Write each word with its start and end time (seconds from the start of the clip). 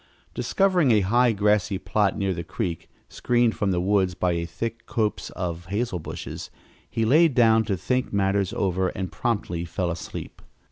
Discovering 0.33 0.89
a 0.89 1.01
high, 1.01 1.31
grassy 1.31 1.77
plot 1.77 2.17
near 2.17 2.33
the 2.33 2.43
creek, 2.43 2.89
screened 3.07 3.55
from 3.55 3.69
the 3.69 3.79
woods 3.79 4.15
by 4.15 4.31
a 4.31 4.47
thick 4.47 4.87
copse 4.87 5.29
of 5.35 5.67
hazel 5.67 5.99
bushes, 5.99 6.49
he 6.89 7.05
lay 7.05 7.27
down 7.27 7.65
to 7.65 7.77
think 7.77 8.11
matters 8.11 8.51
over 8.51 8.87
and 8.87 9.11
promptly 9.11 9.63
fell 9.63 9.91
asleep. 9.91 10.41